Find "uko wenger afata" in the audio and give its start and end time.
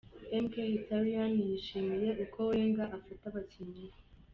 2.23-3.23